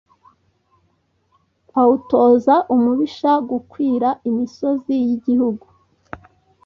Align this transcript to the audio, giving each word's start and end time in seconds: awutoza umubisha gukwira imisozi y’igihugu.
awutoza 1.79 2.55
umubisha 2.75 3.31
gukwira 3.49 4.09
imisozi 4.29 4.93
y’igihugu. 5.05 5.65